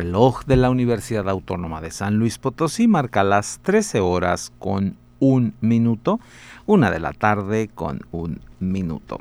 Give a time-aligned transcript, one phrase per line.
[0.00, 5.52] Reloj de la Universidad Autónoma de San Luis Potosí marca las 13 horas con un
[5.60, 6.20] minuto,
[6.64, 9.18] una de la tarde con un minuto.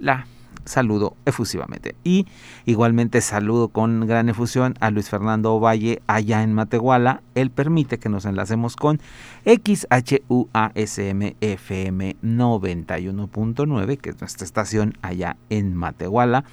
[0.00, 0.26] la
[0.64, 1.96] saludo efusivamente.
[2.04, 2.26] Y
[2.64, 7.22] igualmente saludo con gran efusión a Luis Fernando Valle allá en Matehuala.
[7.34, 9.00] Él permite que nos enlacemos con
[9.44, 16.44] XHUASM FM 91.9, que es nuestra estación allá en Matehuala.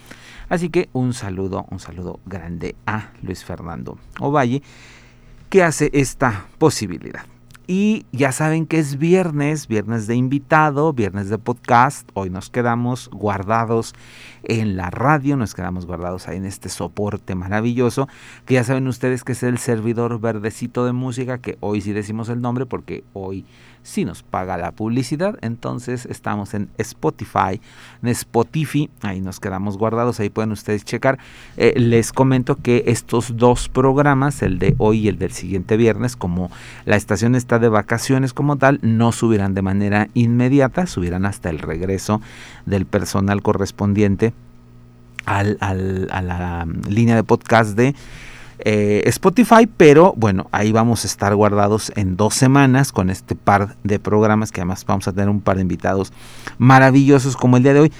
[0.49, 4.61] Así que un saludo, un saludo grande a Luis Fernando Ovalle
[5.49, 7.25] que hace esta posibilidad.
[7.73, 12.09] Y ya saben que es viernes, viernes de invitado, viernes de podcast.
[12.15, 13.95] Hoy nos quedamos guardados
[14.43, 18.09] en la radio, nos quedamos guardados ahí en este soporte maravilloso,
[18.45, 22.27] que ya saben ustedes que es el servidor verdecito de música, que hoy sí decimos
[22.27, 23.45] el nombre porque hoy
[23.83, 25.37] si nos paga la publicidad.
[25.41, 27.61] Entonces estamos en Spotify,
[28.01, 31.19] en Spotify, ahí nos quedamos guardados, ahí pueden ustedes checar.
[31.57, 36.15] Eh, les comento que estos dos programas, el de hoy y el del siguiente viernes,
[36.15, 36.51] como
[36.85, 41.59] la estación está de vacaciones como tal, no subirán de manera inmediata, subirán hasta el
[41.59, 42.21] regreso
[42.65, 44.33] del personal correspondiente
[45.25, 45.73] al, a
[46.21, 47.95] la línea de podcast de
[48.63, 53.75] eh, Spotify, pero bueno, ahí vamos a estar guardados en dos semanas con este par
[53.83, 56.13] de programas que además vamos a tener un par de invitados
[56.59, 57.91] maravillosos como el día de hoy.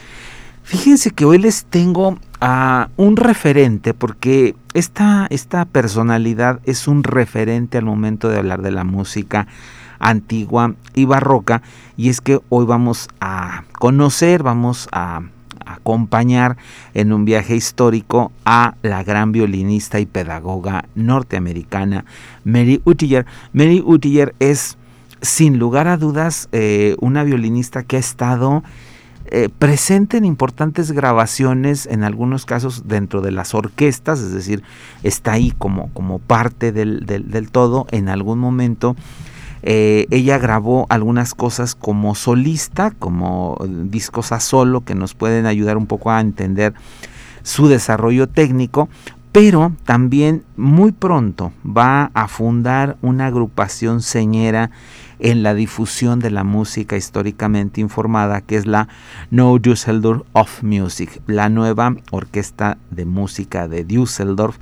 [0.64, 7.78] Fíjense que hoy les tengo a un referente porque esta, esta personalidad es un referente
[7.78, 9.48] al momento de hablar de la música
[10.00, 11.62] antigua y barroca
[11.98, 15.22] y es que hoy vamos a conocer, vamos a
[15.66, 16.58] acompañar
[16.94, 22.06] en un viaje histórico a la gran violinista y pedagoga norteamericana
[22.44, 23.26] Mary Utiller.
[23.54, 24.78] Mary Utiller es
[25.22, 28.64] sin lugar a dudas eh, una violinista que ha estado
[29.32, 34.64] eh, presente en importantes grabaciones, en algunos casos dentro de las orquestas, es decir,
[35.04, 38.96] está ahí como, como parte del, del todo en algún momento
[39.64, 45.78] eh, ella grabó algunas cosas como solista, como discos a solo, que nos pueden ayudar
[45.78, 46.74] un poco a entender
[47.44, 48.90] su desarrollo técnico,
[49.32, 54.72] pero también muy pronto va a fundar una agrupación señera
[55.20, 58.88] en la difusión de la música históricamente informada, que es la
[59.30, 64.58] No Düsseldorf of Music, la nueva orquesta de música de Düsseldorf,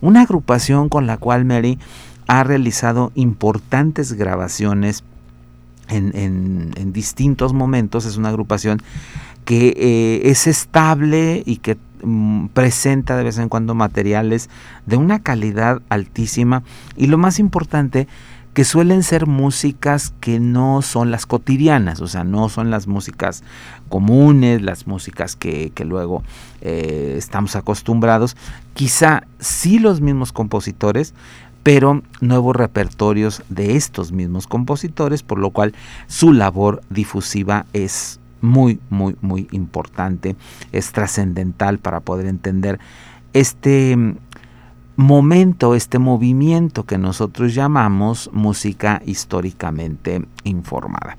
[0.00, 1.78] una agrupación con la cual Mary
[2.26, 5.04] ha realizado importantes grabaciones
[5.88, 8.06] en, distintos momentos.
[8.06, 8.80] Es una agrupación
[9.44, 14.50] que eh, es estable y que mm, presenta de vez en cuando materiales
[14.86, 16.62] de una calidad altísima.
[16.96, 18.08] Y lo más importante
[18.54, 23.42] que suelen ser músicas que no son las cotidianas, o sea, no son las músicas
[23.88, 26.22] comunes, las músicas que, luego
[26.60, 28.36] eh, estamos acostumbrados,
[28.72, 31.14] quizá sí los mismos compositores,
[31.64, 35.74] pero nuevos repertorios de estos mismos compositores, por lo cual
[36.06, 40.36] su labor difusiva es muy, muy, muy importante,
[40.70, 42.78] es trascendental para poder entender
[43.32, 43.96] este
[44.96, 51.16] momento, este movimiento que nosotros llamamos música históricamente informada.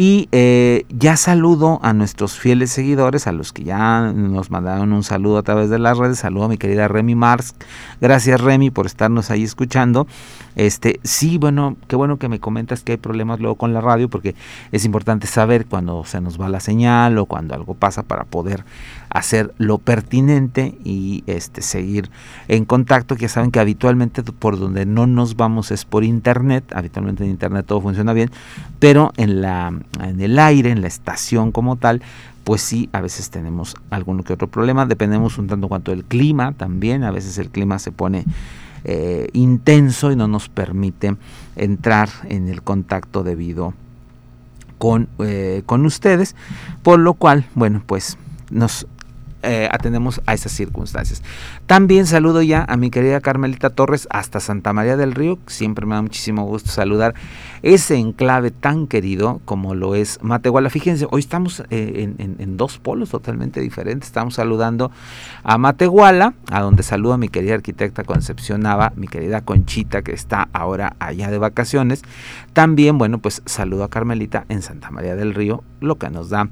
[0.00, 5.02] Y eh, ya saludo a nuestros fieles seguidores, a los que ya nos mandaron un
[5.02, 6.20] saludo a través de las redes.
[6.20, 7.56] Saludo a mi querida Remy Mars.
[8.00, 10.06] Gracias Remy por estarnos ahí escuchando.
[10.54, 14.08] Este, sí, bueno, qué bueno que me comentas que hay problemas luego con la radio,
[14.08, 14.36] porque
[14.70, 18.64] es importante saber cuando se nos va la señal o cuando algo pasa para poder
[19.10, 22.10] hacer lo pertinente y este, seguir
[22.48, 23.16] en contacto.
[23.16, 26.64] Que ya saben que habitualmente por donde no nos vamos es por internet.
[26.74, 28.30] Habitualmente en internet todo funciona bien,
[28.78, 29.72] pero en, la,
[30.02, 32.02] en el aire, en la estación como tal,
[32.44, 34.86] pues sí, a veces tenemos algún que otro problema.
[34.86, 37.04] Dependemos un tanto cuanto del clima también.
[37.04, 38.24] A veces el clima se pone
[38.84, 41.16] eh, intenso y no nos permite
[41.56, 43.74] entrar en el contacto debido
[44.78, 46.36] con, eh, con ustedes.
[46.82, 48.16] Por lo cual, bueno, pues
[48.50, 48.86] nos
[49.42, 51.22] eh, atendemos a esas circunstancias.
[51.66, 55.38] También saludo ya a mi querida Carmelita Torres hasta Santa María del Río.
[55.46, 57.14] Siempre me da muchísimo gusto saludar
[57.62, 60.70] ese enclave tan querido como lo es Matehuala.
[60.70, 64.08] Fíjense, hoy estamos eh, en, dos polos totalmente diferentes.
[64.08, 64.90] Estamos saludando
[65.42, 68.64] a Matehuala, a donde saludo a mi querida arquitecta Concepción
[68.96, 72.02] mi querida Conchita que está ahora allá de vacaciones.
[72.52, 76.48] También, bueno, pues saludo a Carmelita en Santa María del Río, lo que nos da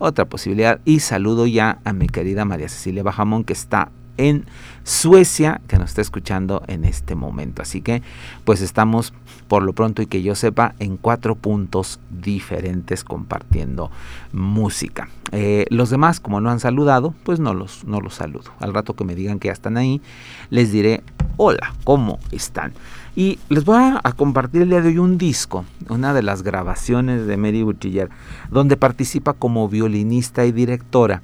[0.00, 0.80] otra posibilidad.
[0.84, 4.44] Y saludo ya a mi querida María Cecilia Bajamón que está en
[4.82, 7.62] Suecia, que nos está escuchando en este momento.
[7.62, 8.02] Así que
[8.44, 9.14] pues estamos
[9.48, 13.90] por lo pronto y que yo sepa en cuatro puntos diferentes compartiendo
[14.32, 15.08] música.
[15.32, 18.50] Eh, los demás, como no han saludado, pues no los, no los saludo.
[18.58, 20.02] Al rato que me digan que ya están ahí,
[20.50, 21.02] les diré,
[21.36, 22.72] hola, ¿cómo están?
[23.16, 27.26] Y les voy a, compartir el día de hoy un disco, una de las grabaciones
[27.26, 28.08] de Mary Butiller,
[28.50, 31.22] donde participa como violinista y directora.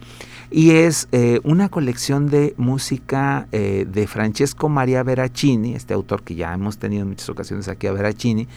[0.51, 6.35] Y es eh, una colección de música eh, de Francesco Maria Veracini, este autor que
[6.35, 8.49] ya hemos tenido en muchas ocasiones aquí a Veracini.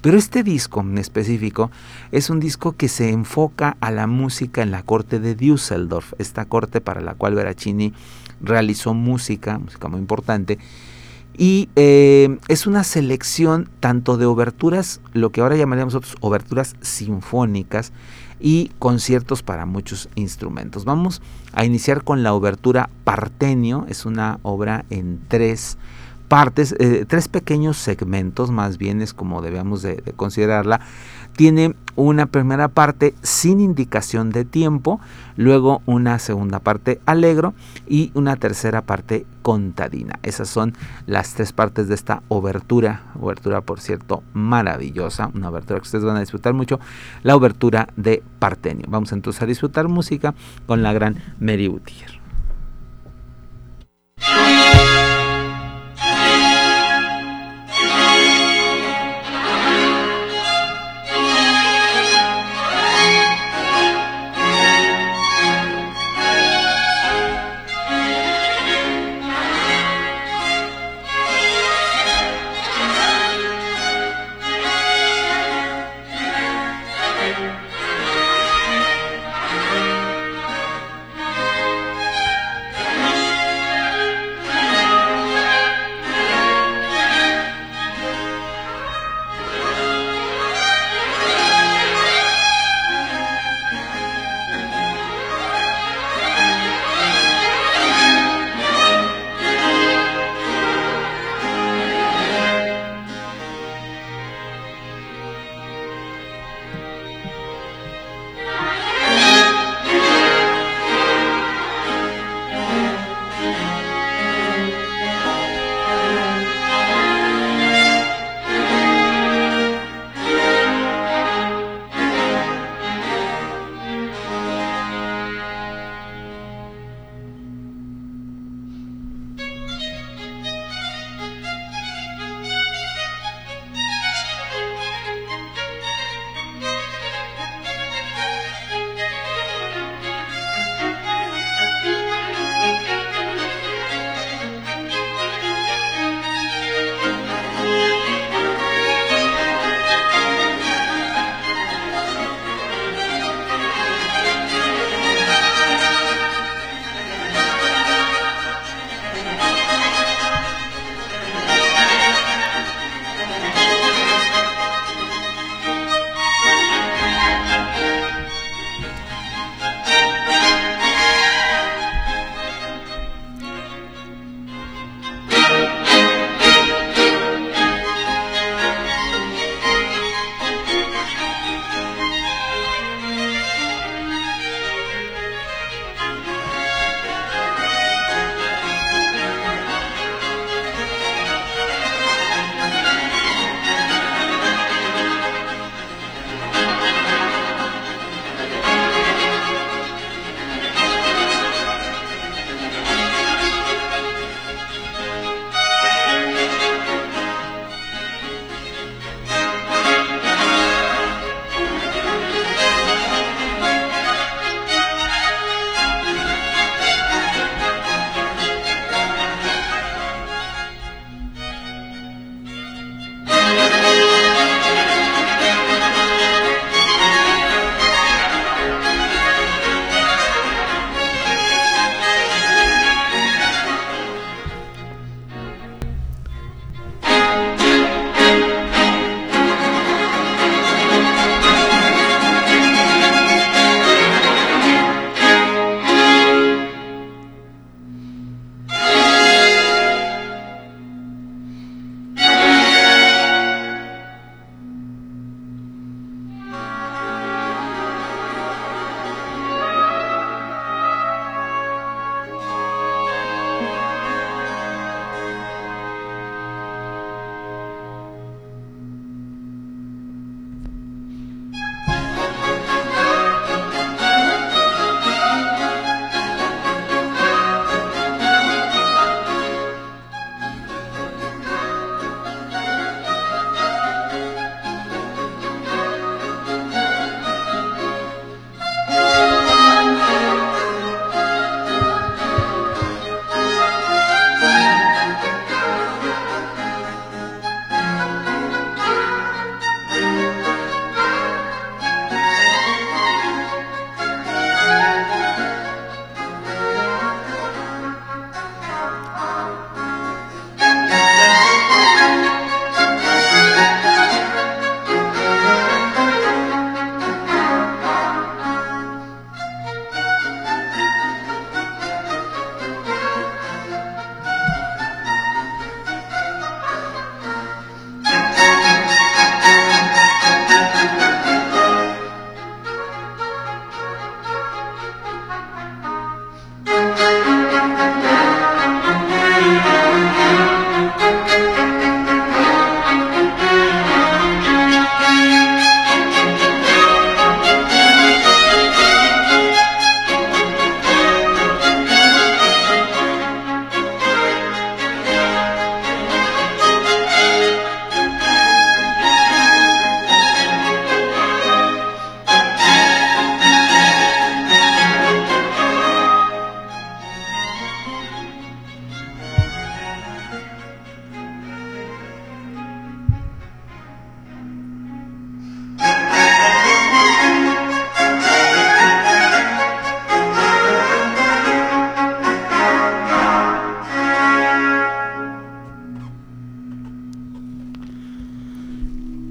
[0.00, 1.72] Pero este disco en específico
[2.12, 6.44] es un disco que se enfoca a la música en la corte de Düsseldorf, esta
[6.44, 7.92] corte para la cual Veracini
[8.40, 10.58] realizó música, música muy importante,
[11.38, 17.92] y eh, es una selección tanto de oberturas, lo que ahora llamaríamos nosotros oberturas sinfónicas
[18.40, 20.84] y conciertos para muchos instrumentos.
[20.84, 25.78] Vamos a iniciar con la obertura Partenio, es una obra en tres
[26.26, 30.80] partes, eh, tres pequeños segmentos, más bien es como debemos de considerarla
[31.38, 34.98] tiene una primera parte sin indicación de tiempo,
[35.36, 37.54] luego una segunda parte alegro
[37.86, 40.18] y una tercera parte contadina.
[40.24, 40.74] Esas son
[41.06, 46.16] las tres partes de esta obertura, obertura por cierto maravillosa, una obertura que ustedes van
[46.16, 46.80] a disfrutar mucho,
[47.22, 48.86] la obertura de Partenio.
[48.88, 50.34] Vamos entonces a disfrutar música
[50.66, 52.17] con la gran Mary Utier.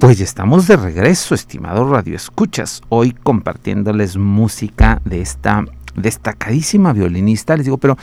[0.08, 7.58] Pues estamos de regreso, estimados radioescuchas, hoy compartiéndoles música de esta destacadísima violinista.
[7.58, 7.98] Les digo, pero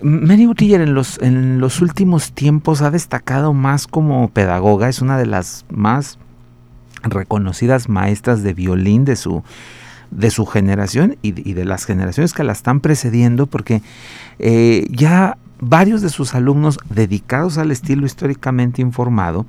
[0.00, 5.18] Mary Utiller en los, en los últimos tiempos ha destacado más como pedagoga, es una
[5.18, 6.20] de las más
[7.02, 9.42] reconocidas maestras de violín de su,
[10.12, 13.82] de su generación y, de las generaciones que la están precediendo, porque
[14.38, 19.46] eh, ya varios de sus alumnos dedicados al estilo históricamente informado,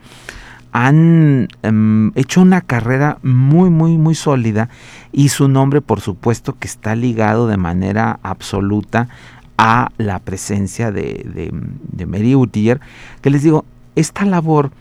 [0.72, 4.70] han em, hecho una carrera muy, muy, muy sólida
[5.12, 9.10] y su nombre, por supuesto, que está ligado de manera absoluta
[9.58, 11.52] a la presencia de,
[11.92, 12.80] de, Mary Utiller,
[13.22, 14.72] que les digo, esta labor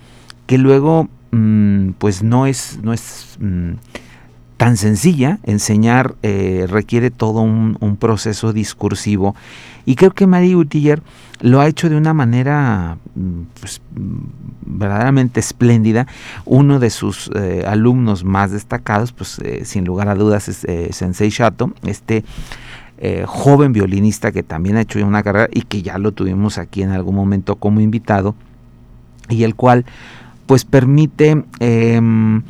[0.47, 3.73] que luego, mm, pues no es, no es mm,
[4.61, 9.35] tan sencilla, enseñar eh, requiere todo un, proceso discursivo
[9.87, 11.03] y creo que Mary Utiller
[11.41, 13.81] lo ha hecho de una manera mm, pues,
[14.67, 16.07] verdaderamente espléndida.
[16.45, 21.31] Uno de sus eh, alumnos más destacados, pues eh, sin lugar a dudas, es Sensei
[21.31, 22.23] Shato, este
[23.25, 26.91] joven violinista que también ha hecho una carrera y que ya lo tuvimos aquí en
[26.91, 28.35] algún momento como invitado
[29.31, 29.87] y el cual
[30.45, 32.43] pues permite em,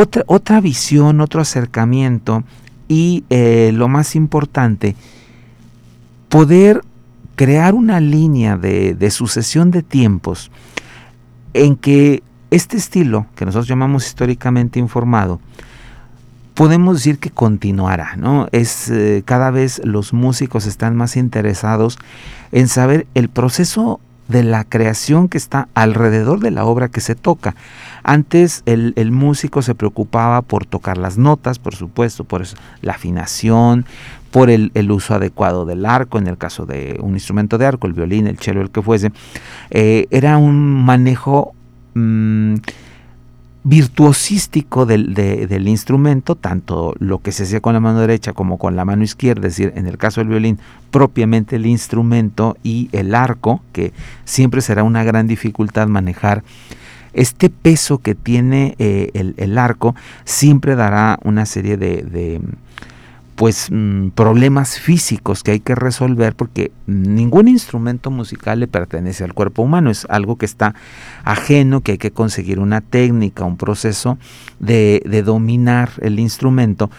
[0.00, 2.44] otra, otra visión, otro acercamiento
[2.86, 4.94] y eh, lo más importante,
[6.28, 6.82] poder
[7.34, 10.52] crear una línea de, sucesión de tiempos
[11.52, 15.40] en que este estilo, que nosotros llamamos históricamente informado,
[16.54, 18.48] podemos decir que continuará, ¿no?
[18.52, 21.98] Es eh, cada vez los músicos están más interesados
[22.52, 27.14] en saber el proceso de la creación que está alrededor de la obra que se
[27.14, 27.54] toca.
[28.02, 32.44] Antes el, músico se preocupaba por tocar las notas, por supuesto, por
[32.82, 33.86] la afinación,
[34.30, 37.94] por el, uso adecuado del arco, en el caso de un instrumento de arco, el
[37.94, 39.10] violín, el cello, el que fuese.
[39.70, 41.54] Eh, era un manejo
[41.94, 42.56] mm,
[43.64, 48.76] virtuosístico del, del, instrumento, tanto lo que se hacía con la mano derecha como con
[48.76, 50.58] la mano izquierda, es decir, en el caso del violín,
[50.90, 53.92] propiamente el instrumento y el arco, que
[54.24, 56.44] siempre será una gran dificultad manejar.
[57.12, 62.40] Este peso que tiene eh, el, arco siempre dará una serie de
[63.38, 69.32] pues mm, problemas físicos que hay que resolver porque ningún instrumento musical le pertenece al
[69.32, 70.74] cuerpo humano, es algo que está
[71.22, 74.18] ajeno, que hay que conseguir una técnica, un proceso
[74.58, 76.90] de, dominar el instrumento,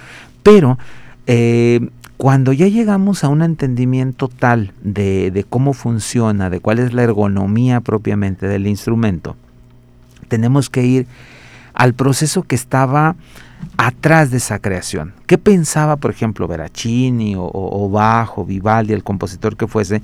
[0.41, 0.80] pero
[1.28, 6.93] eh, cuando ya llegamos a un entendimiento tal de, de cómo funciona, de cuál es
[6.93, 9.36] la ergonomía propiamente del instrumento,
[10.30, 11.08] tenemos que ir
[11.73, 13.17] al proceso que estaba
[13.78, 15.13] atrás de esa creación.
[15.26, 20.02] ¿Qué pensaba, por ejemplo, Veracini o, o, Bajo, Vivaldi, el compositor que fuese,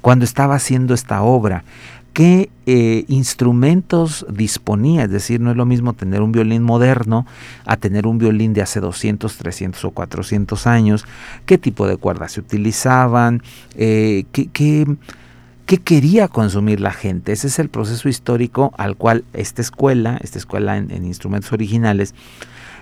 [0.00, 1.64] cuando estaba haciendo esta obra?
[2.12, 5.04] ¿Qué eh, instrumentos disponía?
[5.04, 7.26] Es decir, no es lo mismo tener un violín moderno
[7.64, 11.04] a tener un violín de hace 200, 300 o 400 años.
[11.46, 13.42] ¿Qué tipo de cuerdas se utilizaban?
[13.76, 17.30] Eh, ¿qué, qué, quería consumir la gente?
[17.30, 22.14] Ese es el proceso histórico al cual esta escuela, esta escuela en instrumentos originales,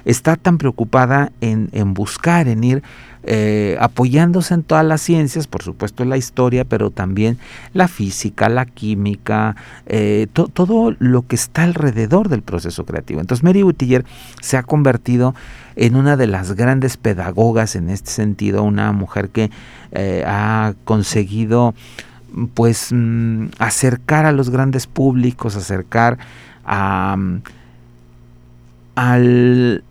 [0.06, 2.82] está tan preocupada en, buscar, en ir
[3.24, 7.38] eh, apoyándose en todas las ciencias, por supuesto en la historia, pero también
[7.74, 13.20] la física, la química, eh, todo lo que está alrededor del proceso creativo.
[13.20, 14.04] Entonces Mary Utiller
[14.40, 15.34] se ha convertido
[15.74, 19.50] en una de las grandes pedagogas en este sentido, una mujer que
[19.90, 21.74] eh, ha conseguido
[22.54, 26.18] pues mm, acercar a los grandes públicos, acercar
[26.64, 27.16] a,
[28.94, 29.82] al,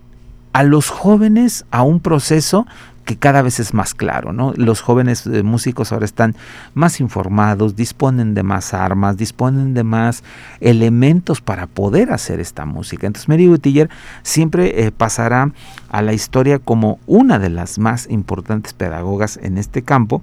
[0.55, 2.65] a los jóvenes a un proceso
[3.03, 4.53] que cada vez es más claro, ¿no?
[4.55, 6.33] Los jóvenes eh, músicos ahora están
[6.73, 10.23] más informados, disponen de más armas, disponen de más
[10.61, 13.05] elementos para poder hacer esta música.
[13.05, 13.89] Entonces Mary Butiller
[14.23, 15.51] siempre eh, pasará
[15.89, 20.21] a la historia como una de las más importantes pedagogas en este campo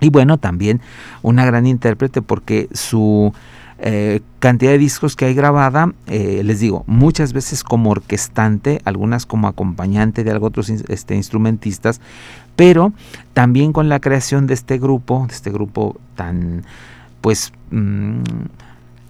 [0.00, 0.80] y bueno, también
[1.22, 3.32] una gran intérprete porque su
[3.78, 9.26] eh, cantidad de discos que hay grabada, eh, les digo, muchas veces como orquestante, algunas
[9.26, 12.00] como acompañante de algo otros este, instrumentistas,
[12.56, 12.92] pero
[13.34, 16.64] también con la creación de este grupo, de este grupo tan,
[17.20, 18.20] pues, mm,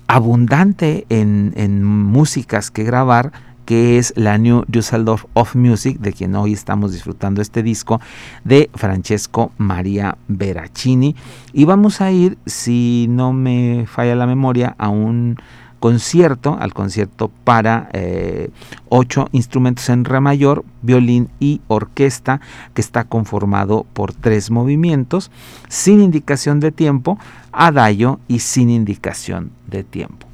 [0.09, 3.33] abundante en, en músicas que grabar,
[3.67, 8.01] que es la New Düsseldorf of Music, de quien hoy estamos disfrutando este disco,
[8.45, 11.15] de Francesco María Veracini.
[11.53, 15.37] Y vamos a ir, si no me falla la memoria, a un
[15.81, 18.51] concierto, al concierto para eh,
[18.89, 22.41] ocho instrumentos en re mayor, violín y orquesta,
[22.73, 25.31] que está conformado por tres movimientos,
[25.69, 27.19] sin indicación de tiempo,
[27.53, 30.27] adagio y sin indicación de tiempo.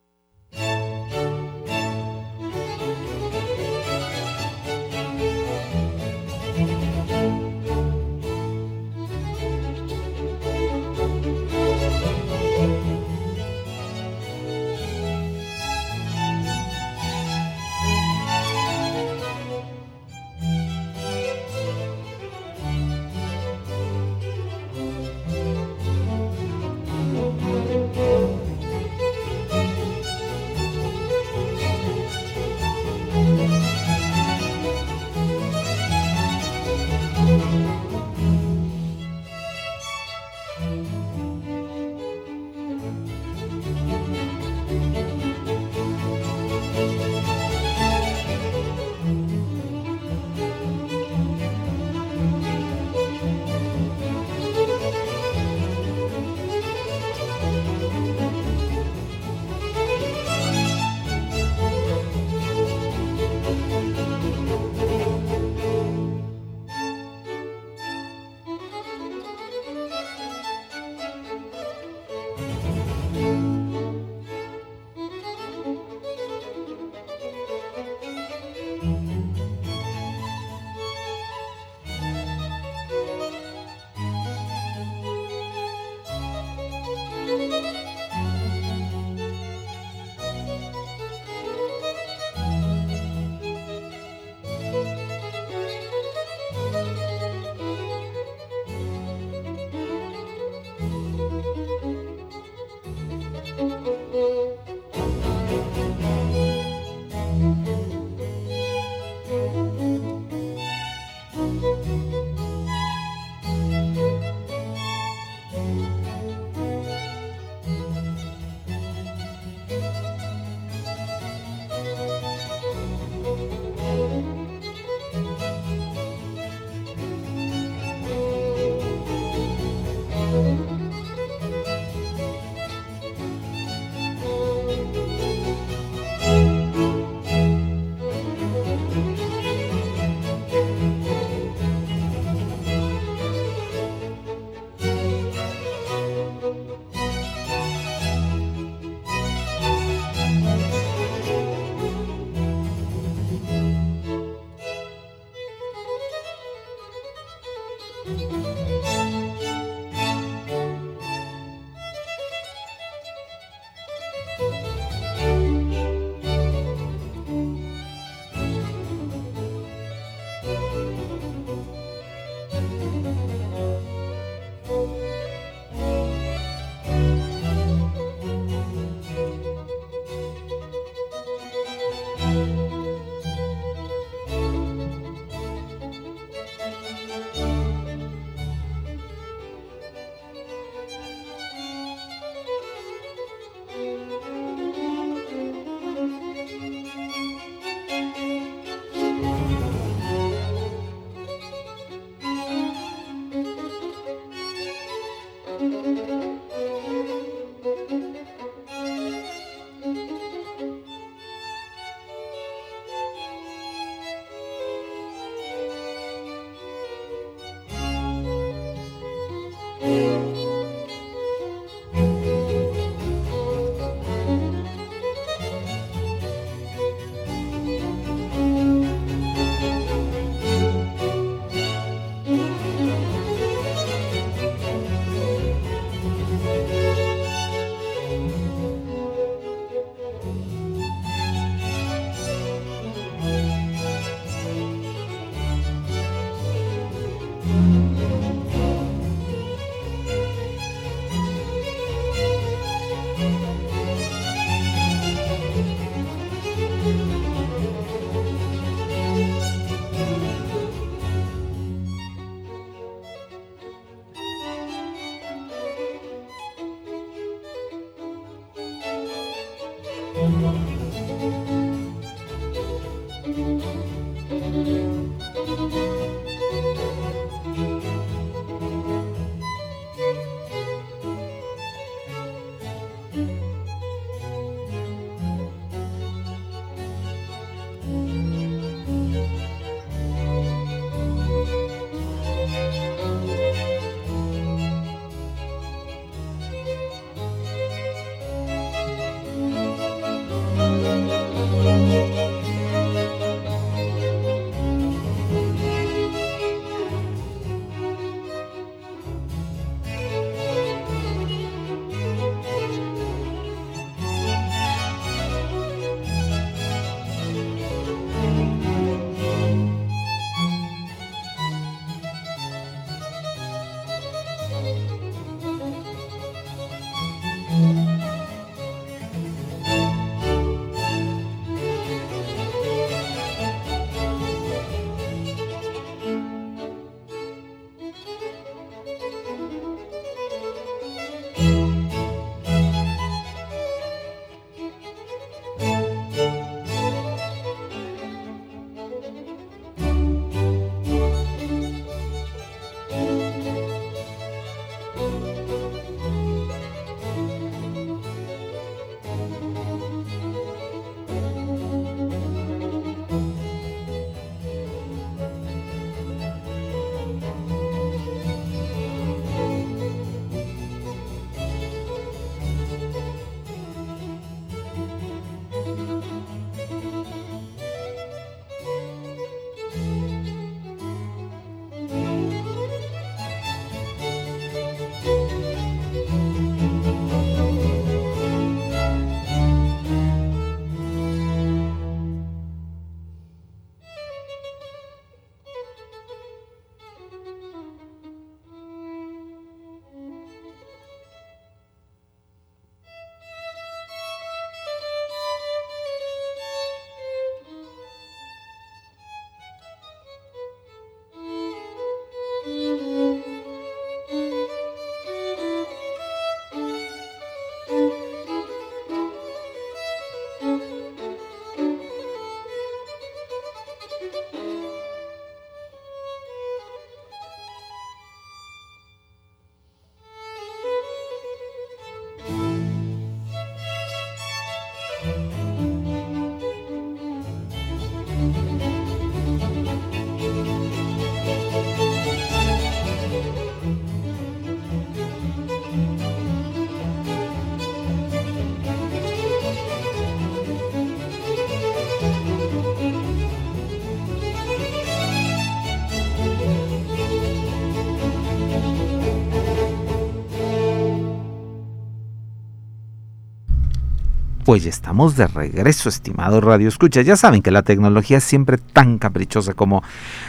[464.53, 467.01] Pues estamos de regreso, estimado Radio Escucha.
[467.01, 469.83] Ya saben que la tecnología es siempre tan caprichosa como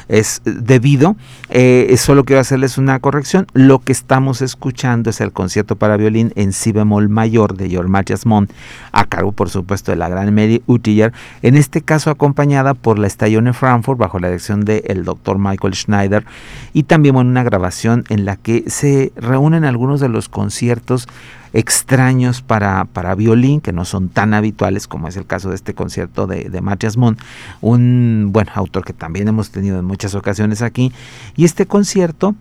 [0.07, 1.17] es debido.
[1.49, 3.47] Eh, solo quiero hacerles una corrección.
[3.51, 7.91] Lo que estamos escuchando es el concierto para violín en si bemol mayor de George
[8.07, 8.47] Jasmine,
[8.93, 11.12] a cargo, por supuesto, de la gran Mary Utiller.
[11.41, 16.23] En este caso, acompañada por la Stallone Frankfurt bajo la dirección del doctor Michael Schneider.
[16.71, 21.09] Y también una grabación en la que se reúnen algunos de los conciertos
[21.54, 25.74] extraños para, para violín, que no son tan habituales como es el caso de este
[25.74, 27.18] concierto de, de Matthias Monn,
[27.62, 30.92] un buen autor que también hemos tenido en muchas ocasiones aquí.
[31.36, 32.36] Y este concierto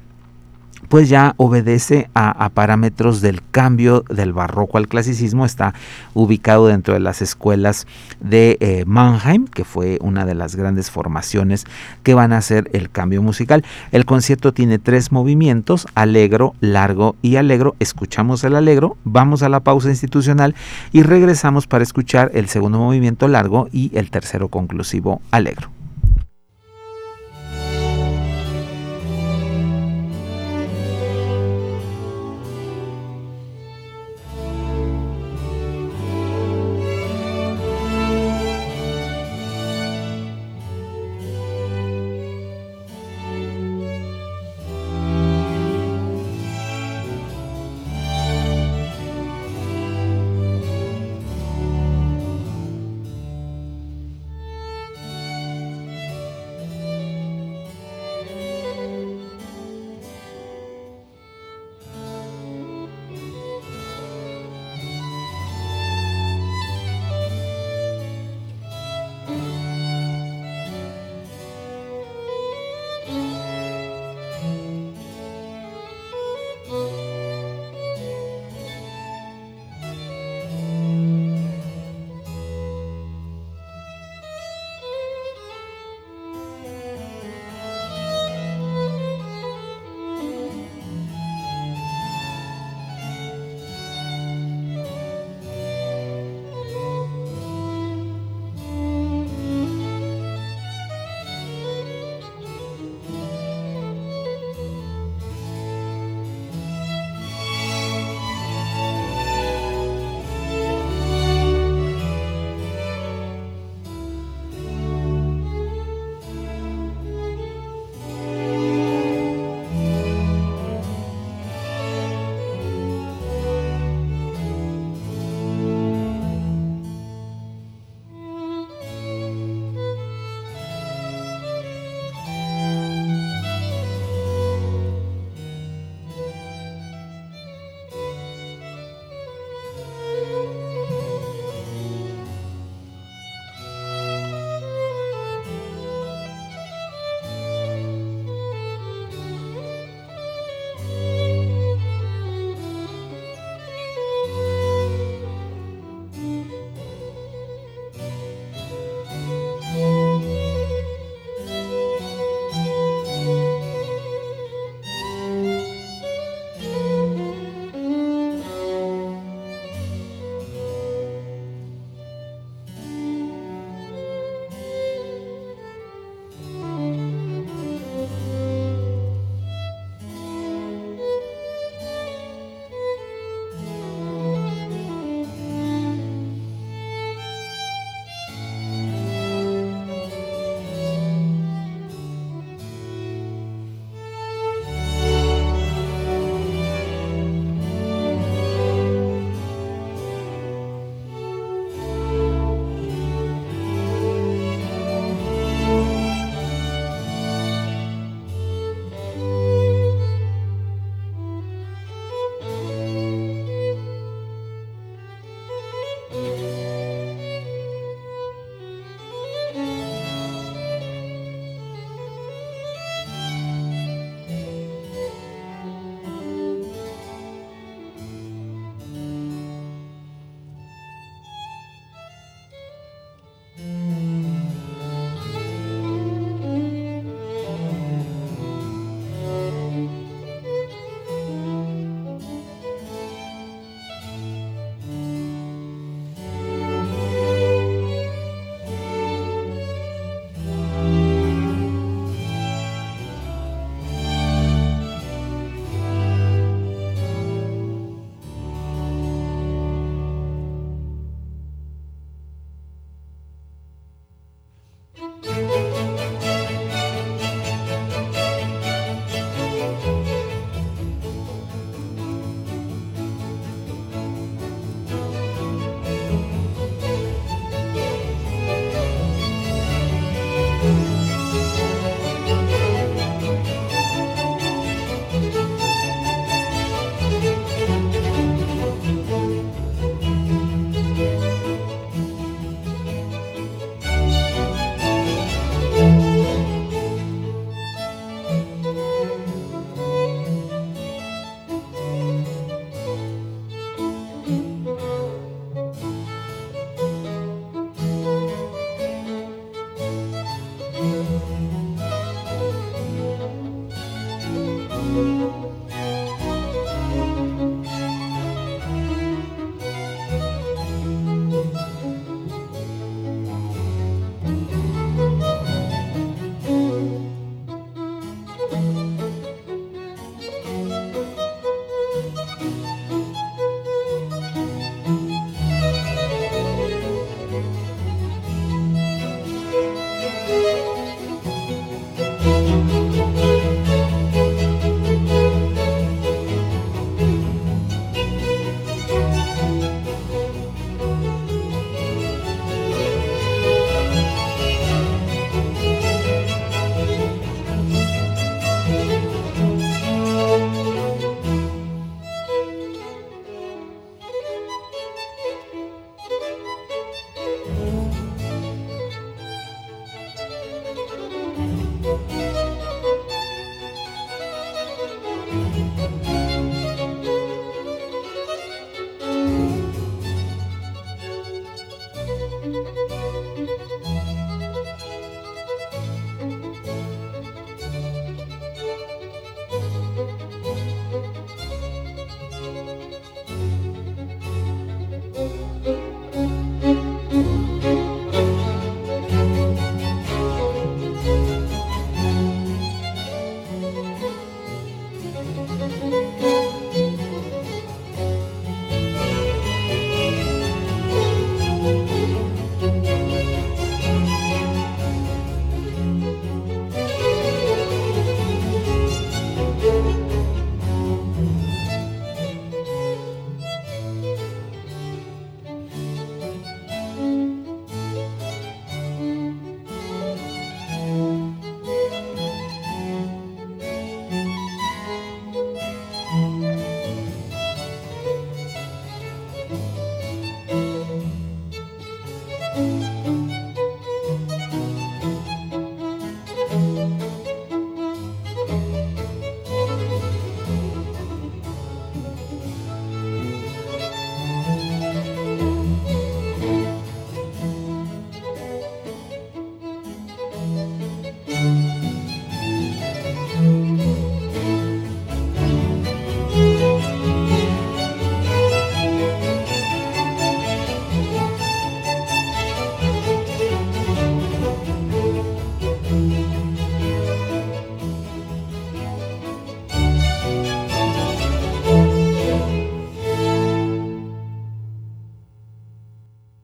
[0.92, 5.46] pues ya obedece a, parámetros del cambio del barroco al clasicismo.
[5.46, 5.72] Está
[6.12, 7.87] ubicado dentro de las escuelas
[8.20, 11.64] de eh, Mannheim, que fue una de las grandes formaciones
[12.02, 13.64] que van a hacer el cambio musical.
[13.90, 17.74] El concierto tiene tres movimientos, alegro, largo y alegro.
[17.78, 20.55] Escuchamos el alegro, vamos a la pausa institucional
[20.92, 25.70] y regresamos para escuchar el segundo movimiento largo y el tercero conclusivo alegro.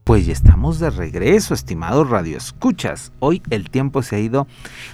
[0.09, 3.13] Pues ya estamos de regreso, estimados radioescuchas.
[3.19, 4.47] Hoy el tiempo se ha ido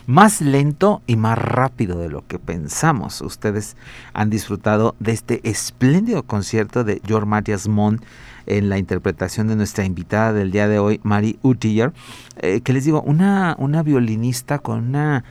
[0.09, 3.21] más lento y más rápido de lo que pensamos.
[3.21, 3.77] Ustedes
[4.12, 8.01] han disfrutado de este espléndido concierto de George Matthias Mon
[8.47, 11.93] en la interpretación de nuestra invitada del día de hoy, Mari Utiller,
[12.39, 15.23] eh, que les digo, una, una violinista con una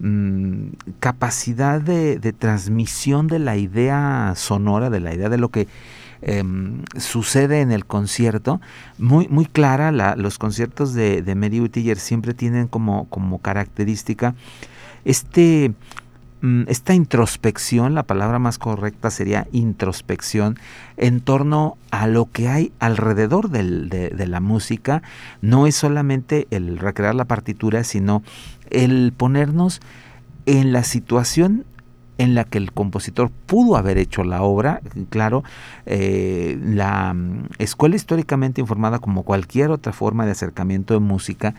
[0.00, 5.68] mm, capacidad de transmisión de la idea sonora, de la idea de lo que
[6.20, 8.60] Em, sucede en el concierto,
[8.98, 14.34] muy, muy clara, los conciertos de, de Mary Utiller siempre tienen como, como característica
[15.04, 15.72] este,
[16.40, 20.58] mm, esta introspección, la palabra más correcta sería introspección,
[20.96, 25.02] en torno a lo que hay alrededor de, de, la música,
[25.40, 28.22] no es solamente el recrear la partitura, sino
[28.70, 29.80] el ponernos
[30.46, 31.64] en la situación
[32.18, 34.80] en la que el compositor pudo haber hecho la obra.
[35.08, 35.44] Claro,
[35.86, 41.54] eh, la mm, escuela históricamente informada como cualquier otra forma de acercamiento de música,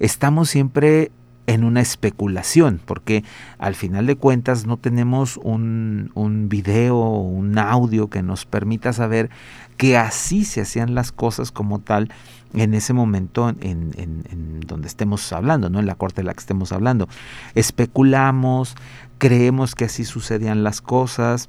[0.00, 1.12] estamos siempre
[1.48, 3.24] en una especulación, porque
[3.58, 9.30] al final de cuentas no tenemos un, un video, un audio que nos permita saber
[9.78, 12.12] que así se hacían las cosas como tal
[12.52, 15.80] en ese momento en, en, donde estemos hablando, ¿no?
[15.80, 17.08] en la corte de la que estemos hablando.
[17.54, 18.76] Especulamos,
[19.16, 21.48] creemos que así sucedían las cosas,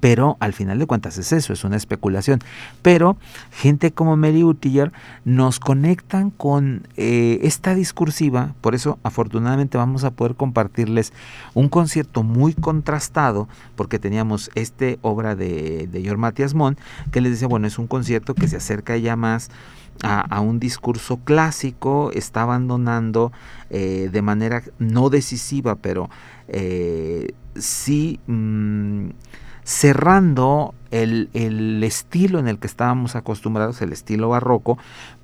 [0.00, 2.40] pero al final de cuentas es eso, es una especulación.
[2.82, 3.16] Pero
[3.50, 4.92] gente como Mary Utiller
[5.24, 11.12] nos conectan con eh, esta discursiva, por eso afortunadamente vamos a poder compartirles
[11.54, 16.76] un concierto muy contrastado, porque teníamos este obra de, de George Matthias Mon,
[17.10, 19.50] que les dice, bueno, es un concierto que se acerca ya más
[20.02, 23.32] a, un discurso clásico, está abandonando
[23.70, 26.10] eh, de manera no decisiva, pero
[26.48, 29.10] eh, sí mm,
[29.64, 34.78] cerrando el, el, estilo en el que estábamos acostumbrados, el estilo barroco,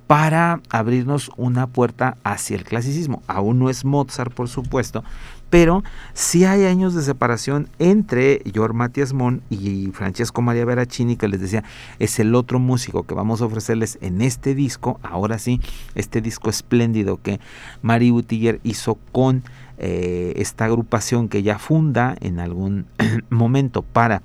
[0.07, 3.21] para abrirnos una puerta hacia el clasicismo.
[3.27, 5.03] Aún no es Mozart, por supuesto,
[5.51, 5.83] pero
[6.13, 11.41] sí hay años de separación entre Georg Matthias Mon y Francesco Maria Veracini, que les
[11.41, 11.63] decía,
[11.99, 15.61] es el otro músico que vamos a ofrecerles en este disco, ahora sí,
[15.93, 17.39] este disco espléndido que
[17.83, 19.43] Mari Utiller hizo con
[19.77, 22.87] eh, esta agrupación que ya funda en algún
[23.29, 24.21] momento para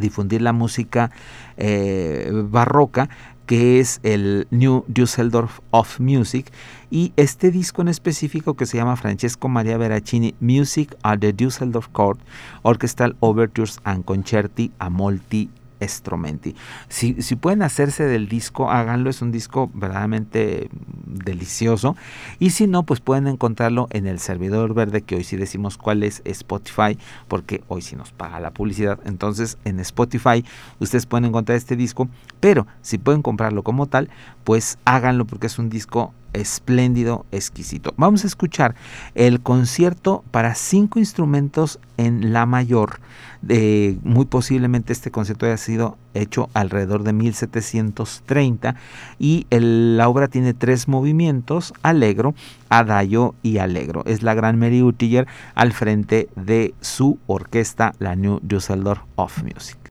[0.00, 1.10] difundir la música
[1.56, 3.08] eh, barroca,
[3.46, 6.52] que es el New Düsseldorf of Music,
[6.90, 11.88] y este disco en específico que se llama Francesco Maria Veracini Music at the Düsseldorf
[11.92, 12.20] Court
[12.62, 16.54] Orchestral Overtures and Concerti a Molti Strumenti.
[16.88, 20.70] Si, si, pueden hacerse del disco, háganlo, es un disco verdaderamente
[21.06, 21.96] delicioso.
[22.38, 26.02] Y si no, pues pueden encontrarlo en el servidor verde, que hoy sí decimos cuál
[26.02, 26.98] es Spotify,
[27.28, 28.98] porque hoy sí nos paga la publicidad.
[29.04, 30.44] Entonces en Spotify
[30.78, 32.08] ustedes pueden encontrar este disco,
[32.40, 34.10] pero si pueden comprarlo como tal,
[34.44, 37.94] pues háganlo porque es un disco espléndido, exquisito.
[37.96, 38.74] Vamos a escuchar
[39.14, 43.00] el concierto para cinco instrumentos en la mayor.
[43.48, 48.74] Eh, muy posiblemente este concierto haya sido hecho alrededor de 1730
[49.18, 52.34] y la obra tiene tres movimientos, alegro,
[52.68, 54.02] adagio y alegro.
[54.06, 59.85] Es la gran Mary Utiller al frente de su orquesta, la New Düsseldorf of Music.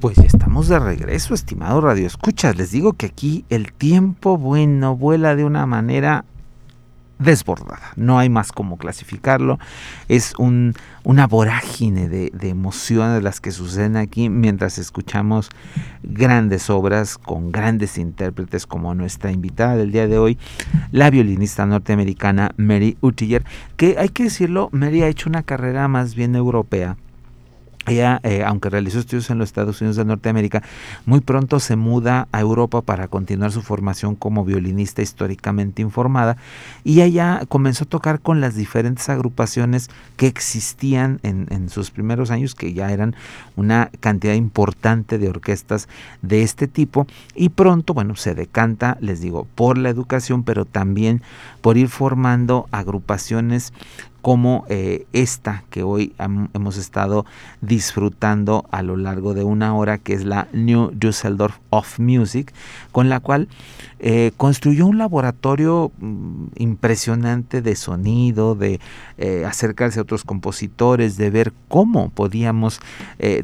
[0.00, 2.56] Pues estamos de regreso, estimado Radio Escuchas.
[2.56, 6.24] Les digo que aquí el tiempo, bueno, vuela de una manera
[7.18, 7.94] desbordada.
[7.96, 9.58] No hay más como clasificarlo.
[10.06, 15.48] Es un, una vorágine de, de, emociones las que suceden aquí mientras escuchamos
[16.04, 20.38] grandes obras con grandes intérpretes como nuestra invitada del día de hoy,
[20.92, 23.42] la violinista norteamericana Mary Utiller,
[23.76, 26.96] que hay que decirlo, Mary ha hecho una carrera más bien europea
[27.90, 30.62] ella, eh, aunque realizó estudios en los Estados Unidos de Norteamérica,
[31.06, 36.36] muy pronto se muda a Europa para continuar su formación como violinista históricamente informada.
[36.84, 42.30] Y ella comenzó a tocar con las diferentes agrupaciones que existían en, en sus primeros
[42.30, 43.14] años, que ya eran
[43.56, 45.88] una cantidad importante de orquestas
[46.22, 47.06] de este tipo.
[47.34, 51.22] Y pronto, bueno, se decanta, les digo, por la educación, pero también
[51.60, 53.72] por ir formando agrupaciones
[54.22, 57.24] como eh, esta que hoy hemos estado
[57.60, 62.52] disfrutando a lo largo de una hora, que es la New Düsseldorf of Music,
[62.92, 63.48] con la cual
[64.00, 68.80] eh, construyó un laboratorio mm, impresionante de sonido, de
[69.18, 72.80] eh, acercarse a otros compositores, de ver cómo podíamos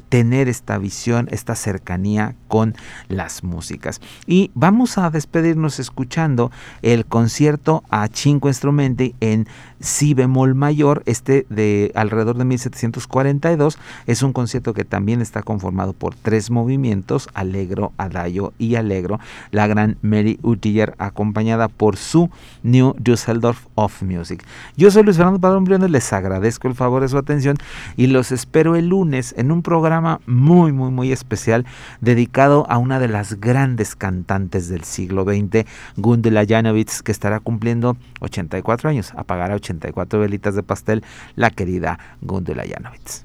[0.08, 2.74] tener esta visión, esta cercanía con
[3.08, 4.00] las músicas.
[4.26, 6.50] Y vamos a despedirnos escuchando
[6.82, 9.46] el concierto a cinco instrumenti en
[9.84, 15.92] si bemol mayor, este de alrededor de 1742, es un concierto que también está conformado
[15.92, 19.98] por tres movimientos, Alegro, Adagio y Alegro, la gran
[20.44, 22.30] Utiller acompañada por su
[22.62, 24.44] New Düsseldorf of Music.
[24.76, 27.56] Yo soy Luis Fernando Padrón Briones, les agradezco el favor de su atención
[27.96, 31.66] y los espero el lunes en un programa muy, muy, muy especial
[32.00, 35.66] dedicado a una de las grandes cantantes del siglo XX,
[35.96, 41.98] Gundula Janowitz, que estará cumpliendo 84 años, apagará 80 84 velitas de pastel, la querida
[42.20, 43.24] Gundula Janowitz.